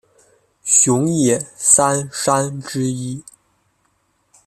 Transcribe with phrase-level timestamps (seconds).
[0.63, 3.23] 熊野三山之一。